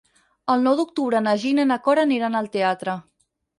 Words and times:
El 0.53 0.63
nou 0.67 0.77
d'octubre 0.79 1.21
na 1.27 1.35
Gina 1.45 1.67
i 1.67 1.71
na 1.73 1.79
Cora 1.89 2.07
aniran 2.09 2.41
al 2.43 2.53
teatre. 2.59 2.99